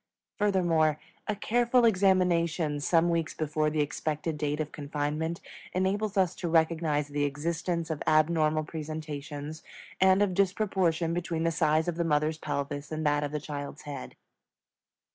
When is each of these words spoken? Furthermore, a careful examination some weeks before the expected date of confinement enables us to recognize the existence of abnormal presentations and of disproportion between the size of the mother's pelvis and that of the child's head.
Furthermore, 0.39 0.99
a 1.27 1.35
careful 1.35 1.85
examination 1.85 2.79
some 2.79 3.07
weeks 3.11 3.35
before 3.35 3.69
the 3.69 3.81
expected 3.83 4.35
date 4.35 4.59
of 4.59 4.71
confinement 4.71 5.41
enables 5.73 6.17
us 6.17 6.33
to 6.37 6.47
recognize 6.49 7.09
the 7.09 7.23
existence 7.25 7.91
of 7.91 8.01
abnormal 8.07 8.63
presentations 8.63 9.61
and 9.99 10.23
of 10.23 10.33
disproportion 10.33 11.13
between 11.13 11.43
the 11.43 11.51
size 11.51 11.87
of 11.87 11.97
the 11.97 12.03
mother's 12.03 12.39
pelvis 12.39 12.91
and 12.91 13.05
that 13.05 13.23
of 13.23 13.31
the 13.31 13.39
child's 13.39 13.83
head. 13.83 14.15